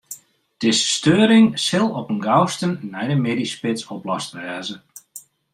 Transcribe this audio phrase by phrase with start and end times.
[0.57, 4.77] Dizze steuring sil op 'en gausten nei de middeisspits oplost wêze.